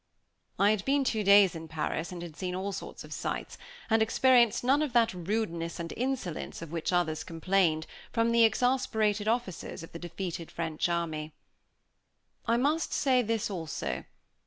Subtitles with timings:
[0.57, 4.01] I had been two days in Paris, and had seen all sorts of sights, and
[4.01, 9.83] experienced none of that rudeness and insolence of which others complained from the exasperated officers
[9.83, 11.33] of the defeated French army.
[12.47, 14.05] I must say this, also.